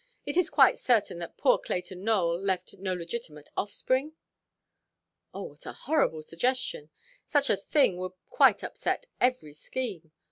[0.25, 4.13] Is it quite certain that poor Clayton Nowell left no legitimate offspring?"
[5.31, 6.89] Oh, what a horrible suggestion!
[7.27, 10.11] Such a thing would quite upset every scheme.